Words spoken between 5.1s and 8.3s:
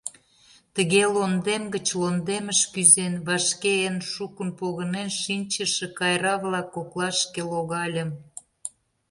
шинчыше кайра-влак коклашке логальым.